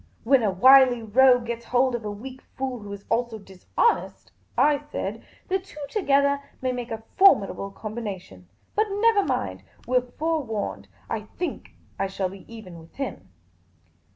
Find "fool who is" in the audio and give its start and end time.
2.57-3.05